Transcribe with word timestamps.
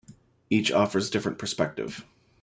Each 0.49 0.71
offers 0.71 1.11
different 1.11 1.37
perspective. 1.37 2.03